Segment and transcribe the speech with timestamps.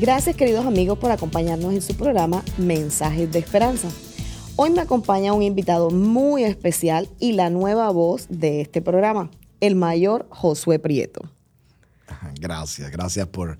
[0.00, 3.88] Gracias queridos amigos por acompañarnos en su programa Mensajes de Esperanza.
[4.56, 9.76] Hoy me acompaña un invitado muy especial y la nueva voz de este programa, el
[9.76, 11.20] mayor Josué Prieto.
[12.40, 13.58] Gracias, gracias por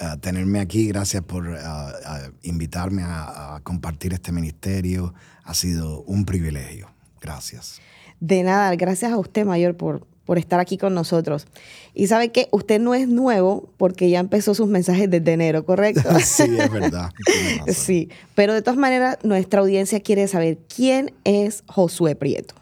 [0.00, 5.14] uh, tenerme aquí, gracias por uh, uh, invitarme a, a compartir este ministerio.
[5.44, 6.90] Ha sido un privilegio.
[7.20, 7.80] Gracias.
[8.18, 11.46] De nada, gracias a usted, Mayor, por, por estar aquí con nosotros.
[11.94, 16.02] Y sabe que usted no es nuevo porque ya empezó sus mensajes desde enero, ¿correcto?
[16.24, 17.10] sí, es verdad.
[17.68, 22.54] sí, pero de todas maneras nuestra audiencia quiere saber quién es Josué Prieto.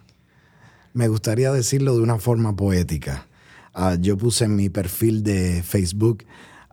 [0.93, 3.27] Me gustaría decirlo de una forma poética.
[3.75, 6.25] Uh, yo puse en mi perfil de Facebook,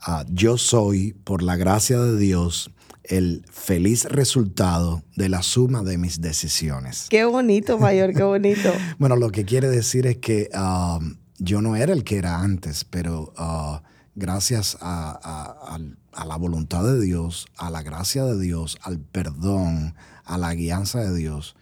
[0.08, 2.70] uh, yo soy, por la gracia de Dios,
[3.12, 7.08] el feliz resultado de la suma de mis decisiones.
[7.10, 8.72] Qué bonito, Mayor, qué bonito.
[9.00, 12.86] bueno, lo que quiere decir es que um, yo no era el que era antes,
[12.86, 15.78] pero uh, gracias a, a,
[16.14, 21.02] a, la voluntad de Dios, a la gracia de Dios, al perdón, a la guianza
[21.02, 21.58] de Dios,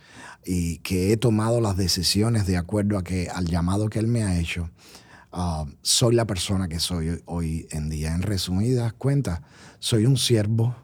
[0.45, 4.21] y que he tomado las decisiones de acuerdo a que, al llamado que Él me
[4.21, 4.69] ha hecho,
[5.33, 8.13] uh, soy la persona que soy hoy en día.
[8.13, 9.41] En resumidas cuentas,
[9.79, 10.75] soy un siervo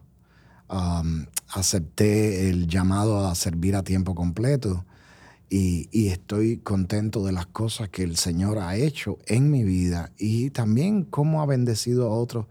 [0.67, 4.83] Um, acepté el llamado a servir a tiempo completo
[5.47, 10.11] y, y, estoy contento de las cosas que el Señor ha hecho en mi vida
[10.17, 12.47] y también cómo ha bendecido a otros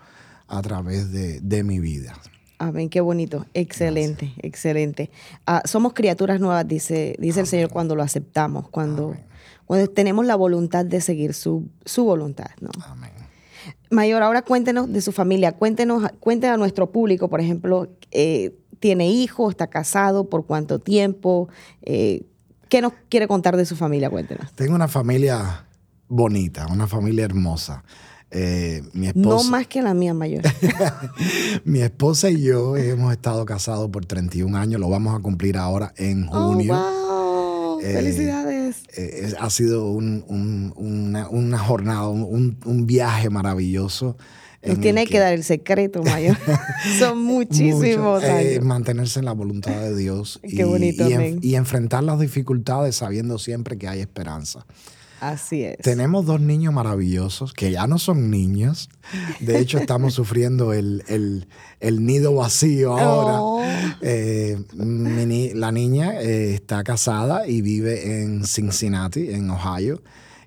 [0.47, 2.15] a través de, de mi vida.
[2.59, 4.45] Amén, qué bonito, excelente, Gracias.
[4.45, 5.11] excelente.
[5.48, 9.17] Uh, somos criaturas nuevas, dice, dice el Señor, cuando lo aceptamos, cuando,
[9.67, 12.51] cuando tenemos la voluntad de seguir su, su voluntad.
[12.61, 12.70] ¿no?
[12.87, 13.23] Amén.
[13.91, 19.11] Mayor, ahora cuéntenos de su familia, cuéntenos, cuéntenos a nuestro público, por ejemplo, eh, ¿tiene
[19.11, 21.48] hijos, está casado, por cuánto tiempo?
[21.83, 22.25] Eh,
[22.69, 24.11] ¿Qué nos quiere contar de su familia?
[24.11, 24.53] Cuéntenos.
[24.55, 25.67] Tengo una familia
[26.09, 27.85] bonita, una familia hermosa.
[28.31, 30.42] Eh, mi esposa, no más que la mía mayor.
[31.65, 35.95] mi esposa y yo hemos estado casados por 31 años, lo vamos a cumplir ahora
[35.96, 36.75] en junio.
[36.75, 37.81] Oh, wow.
[37.81, 38.54] Felicidades.
[38.96, 44.17] Eh, ha sido un, un, una, una, jornada, un, un, viaje maravilloso.
[44.64, 46.36] Nos tiene que, que, dar el secreto, Mayor.
[46.98, 50.40] Son muchísimos mucho, eh, mantenerse en la voluntad de Dios.
[50.42, 54.64] Qué y, bonito, y, en, y, enfrentar las dificultades sabiendo siempre que hay esperanza.
[55.30, 55.79] Así es.
[55.79, 58.90] Tenemos dos niños maravillosos que ya no son niños.
[59.40, 61.48] De hecho, estamos sufriendo el, el,
[61.80, 63.40] el, nido vacío ahora.
[63.40, 63.63] Oh.
[64.02, 70.02] Eh, mi, la niña eh, está casada y vive en Cincinnati, en Ohio.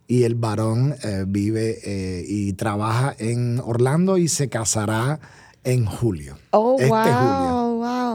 [0.07, 5.19] Y el varón eh, vive y trabaja en Orlando y se casará
[5.63, 6.37] en julio.
[6.51, 7.66] Oh, este wow, julio.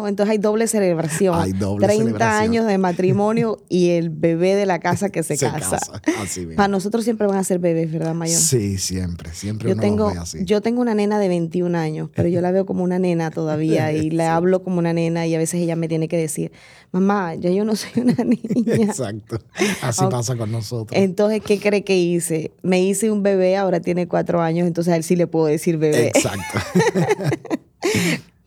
[0.08, 1.34] Entonces hay doble celebración.
[1.40, 2.42] Hay doble 30 celebración.
[2.42, 5.78] años de matrimonio y el bebé de la casa que se, Se casa.
[5.78, 6.46] casa, así.
[6.56, 8.38] Para nosotros siempre van a ser bebés, ¿verdad, Mayor?
[8.40, 10.38] Sí, siempre, siempre Yo uno tengo, los ve así.
[10.44, 13.92] yo tengo una nena de 21 años, pero yo la veo como una nena todavía
[13.92, 14.28] y le Sí.
[14.28, 16.52] hablo como una nena y a veces ella me tiene que decir,
[16.92, 18.74] mamá, ya yo no soy una niña.
[18.76, 19.38] Exacto.
[19.82, 21.00] Así pasa con nosotros.
[21.00, 22.52] Entonces, ¿qué cree que hice?
[22.62, 25.76] Me hice un bebé, ahora tiene cuatro años, entonces a él sí le puedo decir
[25.78, 26.08] bebé.
[26.08, 26.58] Exacto.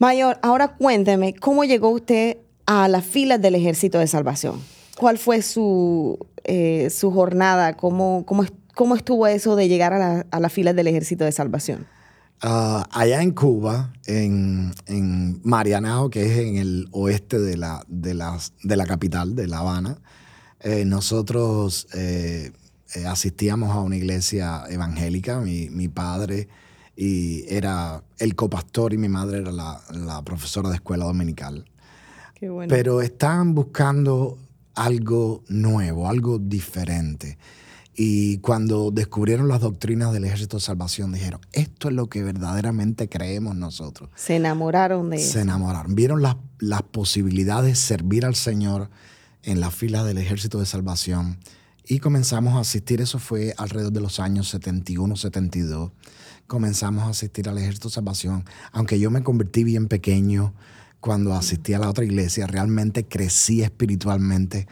[0.05, 4.61] Mayor, ahora cuénteme, ¿cómo llegó usted a las filas del Ejército de Salvación?
[4.99, 7.75] ¿Cuál fue su, eh, su jornada?
[7.75, 8.43] ¿Cómo, cómo,
[8.75, 11.87] cómo estuvo eso de llegar a, la- a las filas del Ejército de Salvación?
[12.39, 18.13] Ah, allá en Cuba, en, en Marianao, que es en el oeste de la, de
[18.13, 19.97] las- de la capital, de La Habana,
[20.59, 22.51] eh, nosotros eh,
[22.93, 25.39] eh, asistíamos a una iglesia evangélica.
[25.39, 26.47] Mi, mi padre
[26.95, 31.65] y era el copastor y mi madre era la, la profesora de escuela dominical.
[32.35, 32.69] Qué bueno.
[32.69, 34.37] Pero estaban buscando
[34.75, 37.37] algo nuevo, algo diferente.
[37.97, 43.07] Y cuando descubrieron las doctrinas del Ejército de Salvación, dijeron, esto es lo que verdaderamente
[43.07, 44.09] creemos nosotros.
[44.15, 45.39] Se enamoraron de Se eso.
[45.39, 48.89] enamoraron, vieron las, las posibilidades de servir al Señor
[49.43, 51.37] en la fila del Ejército de Salvación
[51.87, 55.91] y comenzamos a asistir, eso fue alrededor de los años 71, 72,
[56.47, 60.53] comenzamos a asistir al Ejército de Salvación, aunque yo me convertí bien pequeño
[60.99, 64.67] cuando asistí a la otra iglesia, realmente crecí espiritualmente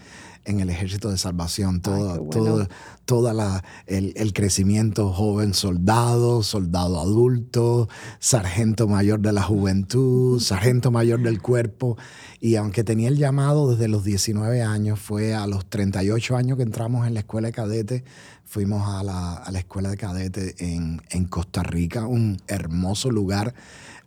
[0.46, 2.32] en el Ejército de Salvación, todo, qué bueno.
[2.32, 2.68] todo,
[3.06, 7.88] toda la, el, el crecimiento joven soldado, soldado adulto,
[8.20, 11.98] sargento mayor de la juventud, sargento mayor del cuerpo.
[12.42, 16.64] Y aunque tenía el llamado desde los 19 años, fue a los 38 años que
[16.64, 18.04] entramos en la escuela de cadete,
[18.54, 23.56] fuimos a la, a la escuela de cadete en, en Costa Rica, un hermoso lugar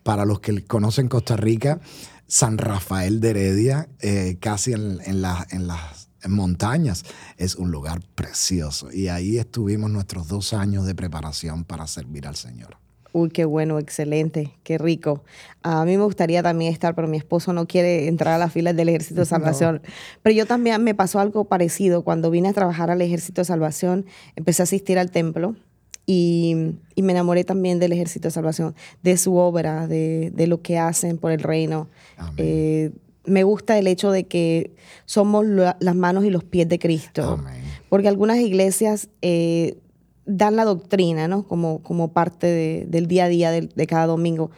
[0.05, 1.81] para los que conocen Costa Rica,
[2.29, 7.03] San Rafael de Heredia, eh, casi en, en la- en las montañas.
[7.39, 8.93] Es un lugar precioso.
[8.93, 12.79] Y ahí estuvimos nuestros dos años de preparación para servir al Señor.
[13.17, 15.25] Uy, qué bueno, excelente, qué rico.
[15.63, 18.77] A mí me gustaría también estar, pero mi esposo no quiere entrar a las filas
[18.77, 19.81] del Ejército de Salvación.
[20.23, 22.03] Pero yo también me pasó algo parecido.
[22.03, 24.05] Cuando vine a trabajar al Ejército de Salvación,
[24.37, 25.57] empecé a asistir al templo
[26.05, 31.17] y, me enamoré también del Ejército de Salvación, de su obra, de, lo que hacen
[31.17, 31.89] por el reino.
[32.37, 32.91] Eh,
[33.25, 34.75] me gusta el hecho de que
[35.07, 37.43] somos las manos y los pies de Cristo.
[37.89, 39.79] Porque algunas iglesias eh,
[40.27, 41.47] dan la doctrina, ¿no?
[41.47, 44.51] Como, como parte del día a día de, cada domingo,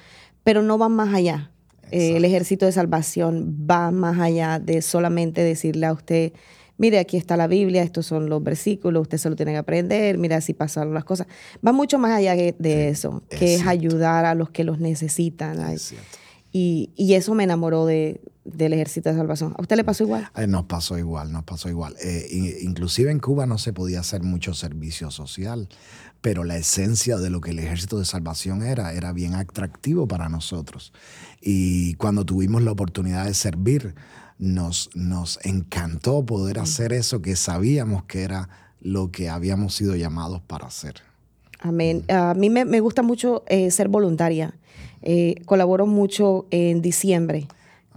[0.43, 1.51] pero no van más allá.
[1.91, 6.33] Eh, el ejército de salvación va más allá de solamente decirle a usted,
[6.77, 10.19] mire, aquí está la Biblia, estos son los versículos, usted se lo tiene que aprender,
[10.19, 11.27] mira, así pasaron las cosas.
[11.67, 15.59] Va mucho más allá de eso, que es ayudar a los que los necesitan.
[16.51, 19.55] Y, y, eso me enamoró de, del Ejército de Salvación.
[19.59, 20.31] ¿A usted le pasó igual?
[20.37, 21.95] Eh, nos pasó igual, nos pasó igual.
[22.03, 25.69] Eh, inclusive en Cuba no se podía hacer mucho servicio social,
[26.21, 30.29] pero la esencia de lo que el Ejército de Salvación era, era bien atractivo para
[30.29, 30.93] nosotros.
[31.41, 33.95] Y cuando tuvimos la oportunidad de servir,
[34.39, 38.49] nos, nos encantó poder hacer eso que sabíamos que era
[38.81, 40.95] lo que habíamos sido llamados para hacer.
[41.61, 42.05] Amén.
[42.09, 44.55] A mí me, gusta mucho eh, ser voluntaria.
[45.03, 47.47] Eh, colaboro mucho en diciembre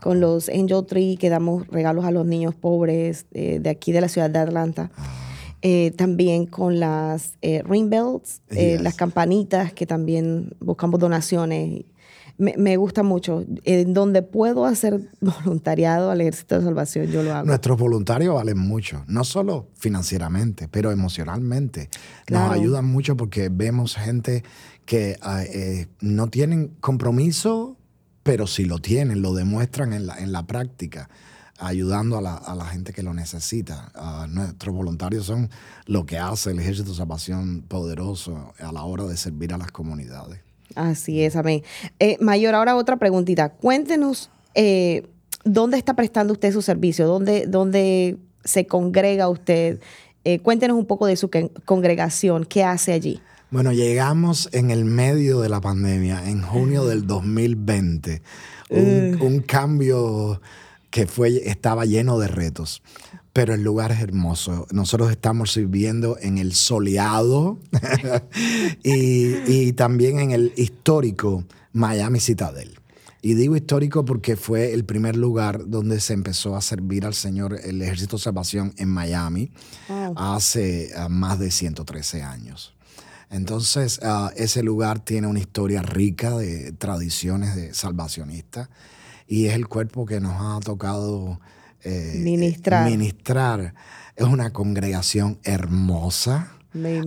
[0.02, 4.02] con los Angel Tree, que damos regalos a los niños pobres eh, de aquí de
[4.02, 4.92] la ciudad de Atlanta.
[4.98, 5.18] Ah.
[5.96, 11.84] también con las ring bells, las campanitas, que también buscamos donaciones
[12.38, 13.46] me, gusta mucho.
[13.64, 17.46] En donde puedo hacer voluntariado al Ejército de Salvación, yo lo hago.
[17.46, 21.90] Nuestros voluntarios valen mucho, no solo financieramente, pero emocionalmente.
[22.30, 24.44] Nos ayudan mucho porque vemos gente
[24.86, 27.78] que ah, eh, no tienen compromiso,
[28.24, 31.10] pero si lo tienen, lo demuestran en la, en la práctica
[31.62, 33.92] ayudando a la, a la, gente que lo necesita.
[33.94, 35.50] Ah, nuestros voluntarios son
[35.86, 39.72] lo que hace el Ejército de Salvación poderoso a la hora de servir a las
[39.72, 40.42] comunidades.
[40.76, 41.64] Así es, amén.
[42.00, 43.50] Eh, Mayor, ahora otra preguntita.
[43.50, 45.08] Cuéntenos eh,
[45.44, 49.80] dónde está prestando usted su servicio, dónde, dónde se congrega usted.
[50.24, 51.30] Eh, cuéntenos un poco de su
[51.66, 53.22] congregación, qué hace allí.
[53.50, 58.22] Bueno, llegamos en el medio de la pandemia, en junio del 2020.
[58.70, 60.42] Un, un cambio
[60.90, 62.82] que fue, estaba lleno de retos
[63.34, 64.68] pero el lugar es hermoso.
[64.72, 67.60] Nosotros estamos sirviendo en el soleado
[68.84, 72.78] y, también en el histórico Miami Citadel.
[73.22, 77.60] Y digo histórico porque fue el primer lugar donde se empezó a servir al Señor
[77.64, 79.52] el Ejército de Salvación en Miami
[80.16, 82.74] hace ah, más de 113 años.
[83.30, 88.70] Entonces, ah, ese lugar tiene una historia rica de tradiciones de salvacionistas
[89.28, 91.40] y es el cuerpo que nos ha tocado
[91.84, 92.90] eh, ministrar.
[92.90, 93.74] ministrar.
[94.16, 96.52] Es una congregación hermosa.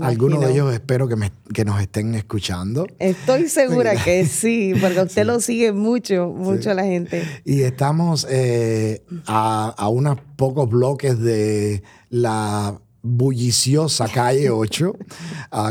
[0.03, 2.87] Algunos de ellos espero que, me, que, nos estén escuchando.
[2.99, 7.25] Estoy segura que sí, porque usted lo sigue mucho, mucho la gente.
[7.47, 14.97] Y estamos eh, a, a unos pocos bloques de la bulliciosa calle 8,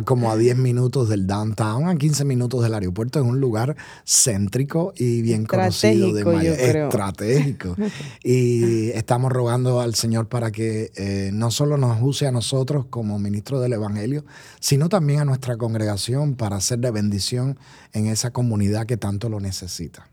[0.06, 3.76] como a 10 minutos del downtown, a 15 minutos del aeropuerto, en un lugar
[4.06, 6.48] céntrico y bien conocido de Miami.
[6.48, 7.76] Estratégico.
[8.24, 13.18] y estamos rogando al Señor para que eh, no solo nos use a nosotros como
[13.18, 14.24] ministros del Evangelio,
[14.60, 17.58] sino también a nuestra congregación para ser de bendición
[17.94, 20.13] en esa comunidad que tanto lo necesita.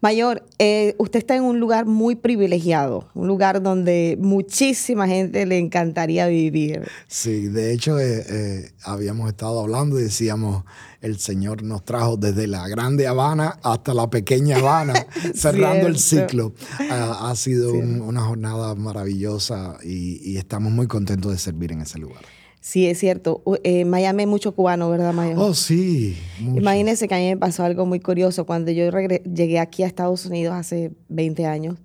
[0.00, 5.58] Mayor, eh, usted está en un lugar muy privilegiado, un lugar donde muchísima gente le
[5.58, 6.88] encantaría vivir.
[7.08, 10.64] Sí, de hecho eh, eh, habíamos estado hablando y decíamos,
[11.00, 14.94] el Señor nos trajo desde la grande Habana hasta la pequeña Habana,
[15.34, 16.54] cerrando el ciclo.
[16.88, 22.22] ha sido una jornada maravillosa y estamos muy contentos de servir en ese lugar.
[22.68, 23.42] Sí, es cierto.
[23.64, 25.38] Eh, Miami hay mucho cubano, ¿verdad, Mayor?
[25.38, 26.18] Oh, sí.
[26.38, 28.44] Imagínense que a mí me pasó algo muy curioso.
[28.44, 31.76] Cuando yo llegué aquí a Estados Unidos hace 20 años,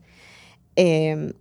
[0.75, 1.31] em,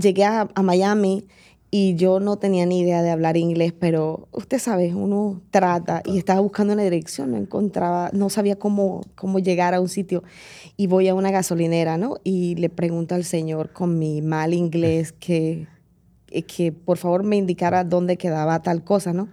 [0.00, 1.26] llegué a, Miami
[1.68, 6.16] y yo no tenía ni idea de hablar inglés, pero usted sabe, uno trata y
[6.16, 10.22] estaba buscando una dirección, no encontraba, no sabía cómo, cómo llegar a un sitio.
[10.76, 12.18] Y voy a una gasolinera, ¿no?
[12.22, 15.66] Y le pregunto al señor con mi mal inglés que eh,
[16.46, 19.28] que por favor me indicara dónde quedaba tal cosa, ¿no?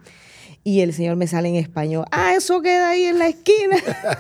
[0.64, 3.78] Y el señor me sale en español, ah, eso queda ahí en la esquina.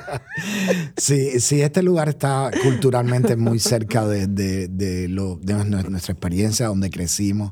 [0.97, 6.67] sí, sí, este lugar está culturalmente muy cerca de, de, de, lo, de nuestra experiencia,
[6.67, 7.51] donde crecimos.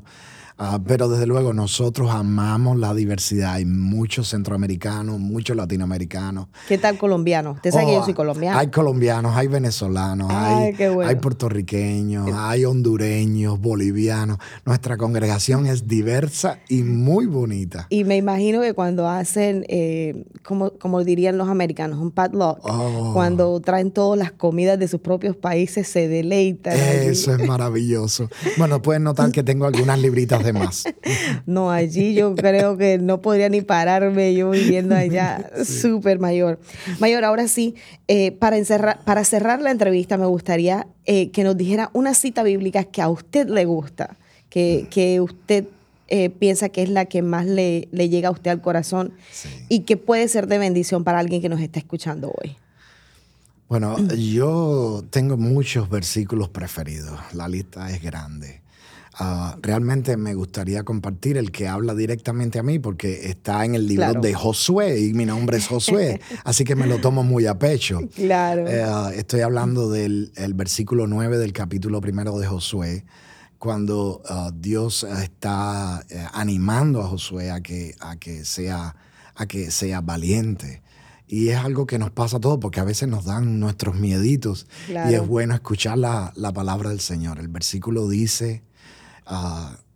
[0.60, 3.52] Ah, pero desde luego nosotros amamos la diversidad.
[3.54, 6.48] Hay muchos centroamericanos, muchos latinoamericanos.
[6.66, 7.56] ¿Qué tal colombianos?
[7.56, 8.58] Usted sabe que yo Oh, soy colombiano.
[8.58, 11.08] Hay colombianos, hay venezolanos, Ay, hay, bueno.
[11.08, 14.38] hay puertorriqueños, hay hondureños, bolivianos.
[14.64, 17.86] Nuestra congregación es diversa y muy bonita.
[17.90, 23.12] Y me imagino que cuando hacen, eh, como, como dirían los americanos, un padlock, Oh.
[23.14, 26.74] cuando traen todas las comidas de sus propios países, se deleitan.
[26.74, 27.08] allí.
[27.10, 28.28] Eso es maravilloso.
[28.58, 30.84] Bueno, pueden notar que tengo algunas libritas de más.
[31.46, 36.58] No, allí yo creo que no podría ni pararme yo viviendo allá, súper mayor.
[36.98, 37.74] Mayor, ahora sí,
[38.06, 42.42] eh, para, encerrar, para cerrar la entrevista me gustaría eh, que nos dijera una cita
[42.42, 44.16] bíblica que a usted le gusta,
[44.50, 45.64] que, que usted
[46.08, 49.48] eh, piensa que es la que más le, le llega a usted al corazón Sí.
[49.68, 52.56] y que puede ser de bendición para alguien que nos está escuchando hoy.
[53.68, 57.18] Bueno, yo tengo muchos versículos preferidos.
[57.34, 58.62] La lista es grande.
[59.20, 63.88] Ah, realmente me gustaría compartir el que habla directamente a mí porque está en el
[63.88, 64.20] libro Claro.
[64.20, 68.00] de Josué y mi nombre es Josué, así que me lo tomo muy a pecho.
[68.14, 68.66] Claro.
[68.68, 73.04] Eh, estoy hablando del el versículo 9 del capítulo primero de Josué,
[73.58, 78.94] cuando ah, Dios está eh, animando a Josué a que, a, que sea,
[79.34, 80.82] a que sea valiente.
[81.26, 84.66] Y es algo que nos pasa a todos porque a veces nos dan nuestros mieditos
[84.88, 85.10] y Claro.
[85.22, 87.38] es bueno escuchar la, la palabra del Señor.
[87.40, 88.62] El versículo dice,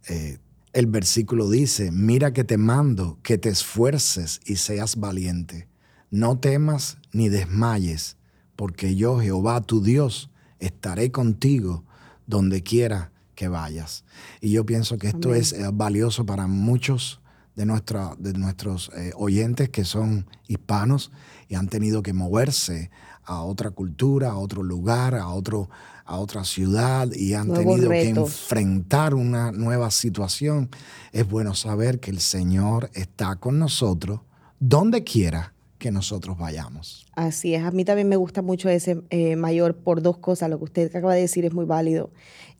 [0.09, 0.39] eh,
[0.73, 5.69] el versículo dice, mira que te mando que te esfuerces y seas valiente.
[6.11, 8.17] No temas ni desmayes,
[8.57, 11.85] porque yo, Jehová tu Dios, estaré contigo
[12.27, 14.05] donde quiera que vayas.
[14.41, 15.41] Y yo pienso que esto Amén.
[15.41, 17.21] es eh, valioso para muchos
[17.57, 21.13] de, nuestra, de nuestros eh, oyentes que son hispanos
[21.49, 22.91] y han tenido que moverse
[23.25, 25.69] a otra cultura, a otro lugar, a, otro,
[26.05, 30.71] a otra ciudad y han Nuevos tenido que enfrentar una nueva situación.
[31.13, 34.21] Es bueno saber que el Señor está con nosotros
[34.59, 37.07] donde quiera que nosotros vayamos.
[37.17, 40.49] Así es, a mí también me gusta mucho ese eh, mayor por dos cosas.
[40.49, 42.11] Lo que usted acaba de decir es muy válido.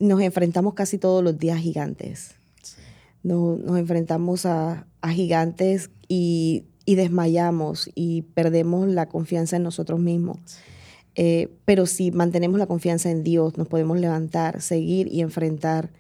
[0.01, 2.35] Nos enfrentamos casi todos los días a gigantes.
[3.23, 10.01] Nos, nos enfrentamos a, a gigantes y, y desmayamos y perdemos la confianza en nosotros
[10.01, 10.39] mismos.
[11.15, 15.91] Eh, pero si mantenemos la confianza en Dios, nos podemos levantar, seguir y enfrentar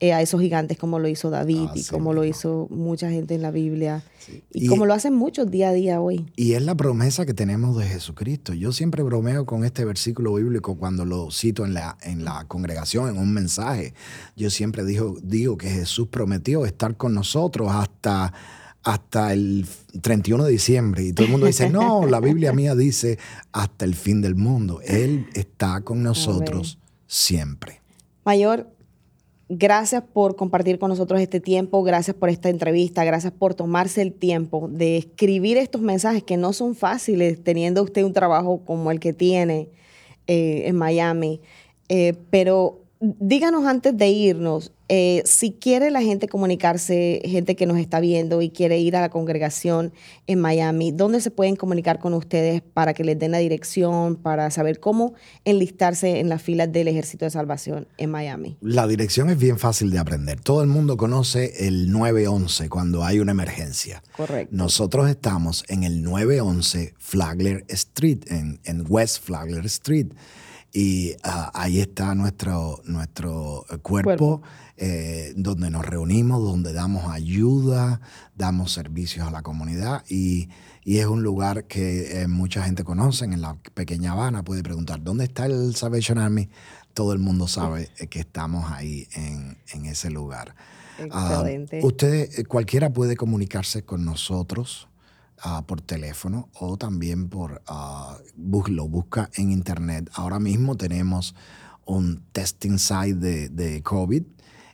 [0.00, 3.42] eh, a esos gigantes como lo hizo David y como lo hizo mucha gente en
[3.42, 4.04] la Biblia
[4.52, 6.24] y, Y- como lo hacen muchos día a día hoy.
[6.36, 8.54] Y es la promesa que tenemos de Jesucristo.
[8.54, 13.08] Yo siempre bromeo con este versículo bíblico cuando lo cito en la, en la congregación,
[13.08, 13.92] en un mensaje.
[14.36, 18.32] Yo siempre digo, digo que Jesús prometió estar con nosotros hasta,
[18.82, 19.66] hasta el
[20.00, 21.04] 31 de diciembre.
[21.04, 23.18] Y todo el mundo dice, no, la Biblia mía dice
[23.52, 24.80] hasta el fin del mundo.
[24.84, 27.80] Él está con nosotros siempre.
[28.24, 28.68] Mayor,
[29.48, 34.12] gracias por compartir con nosotros este tiempo, gracias por esta entrevista, gracias por tomarse el
[34.12, 39.00] tiempo de escribir estos mensajes que no son fáciles teniendo usted un trabajo como el
[39.00, 39.70] que tiene
[40.26, 41.40] eh, en Miami.
[41.88, 47.78] Eh, pero díganos antes de irnos, eh, si quiere la gente comunicarse, gente que nos
[47.78, 49.92] está viendo y quiere ir a la congregación
[50.26, 54.50] en Miami, ¿dónde se pueden comunicar con ustedes para que les den la dirección, para
[54.50, 55.14] saber cómo
[55.44, 58.56] enlistarse en las filas del Ejército de Salvación en Miami?
[58.60, 60.40] La dirección es bien fácil de aprender.
[60.40, 64.02] Todo el mundo conoce el 911 cuando hay una emergencia.
[64.16, 64.56] Correcto.
[64.56, 70.08] Nosotros estamos en el 911 Flagler Street, en, en West Flagler Street.
[70.72, 74.42] Y ah, ahí está nuestro, nuestro eh, cuerpo, Cuerpo.
[74.76, 78.00] eh, donde nos reunimos, donde damos ayuda,
[78.36, 80.04] damos servicios a la comunidad.
[80.08, 80.50] Y,
[80.84, 83.24] y es un lugar que eh, mucha gente conoce.
[83.24, 86.50] En la pequeña Habana puede preguntar, ¿dónde está el Salvation Army?
[86.92, 90.54] Todo el mundo sabe que estamos ahí en, en ese lugar.
[91.12, 91.80] Ah, Excelente.
[91.82, 94.88] usted, eh, cualquiera puede comunicarse con nosotros
[95.42, 100.10] ah, por teléfono o también por, ah, lo busca en internet.
[100.14, 101.34] Ahora mismo tenemos
[101.84, 104.22] un testing site de, de COVID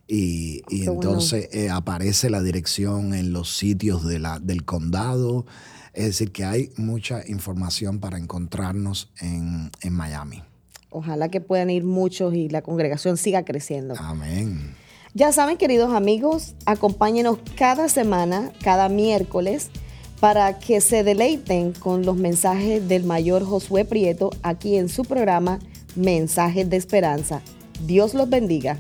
[0.07, 0.93] y, y Qué bueno.
[0.95, 5.47] entonces eh, aparece la dirección en los sitios de la, del condado.
[5.93, 10.43] Es decir, que hay mucha información para encontrarnos en, en Miami.
[10.91, 13.95] Ojalá que puedan ir muchos y la congregación siga creciendo.
[13.99, 14.75] Amén.
[15.17, 19.71] Ya saben, queridos amigos, acompáñenos cada semana, cada miércoles,
[20.25, 25.59] para que se deleiten con los mensajes del mayor Josué Prieto aquí en su programa
[25.97, 27.43] Mensajes de Esperanza.
[27.85, 28.79] Dios los bendiga.